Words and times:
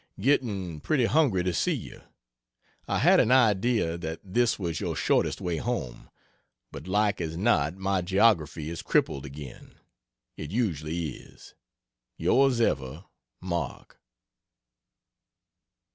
Getting 0.19 0.79
pretty 0.79 1.05
hungry 1.05 1.43
to 1.43 1.53
see 1.53 1.73
you. 1.75 2.01
I 2.87 2.97
had 2.97 3.19
an 3.19 3.31
idea 3.31 3.99
that 3.99 4.19
this 4.23 4.57
was 4.57 4.79
your 4.79 4.95
shortest 4.95 5.39
way 5.39 5.57
home, 5.57 6.09
but 6.71 6.87
like 6.87 7.21
as 7.21 7.37
not 7.37 7.75
my 7.77 8.01
geography 8.01 8.71
is 8.71 8.81
crippled 8.81 9.27
again 9.27 9.75
it 10.37 10.49
usually 10.49 11.09
is. 11.17 11.53
Yrs 12.19 12.59
ever 12.59 13.05
MARK. 13.41 14.01